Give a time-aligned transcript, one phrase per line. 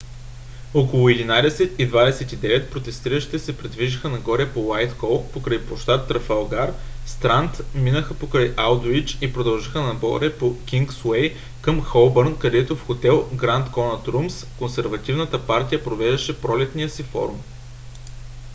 [0.73, 6.73] около 11:29 протестиращите се придвижиха нагоре по уайтхол покрай площад трафалгар
[7.05, 13.71] странд минаха покрай алдуич и продължиха нагоре по кингсуей към холбърн където в хотел гранд
[13.71, 17.41] конът румс консервативната партия провеждаше пролетния си форум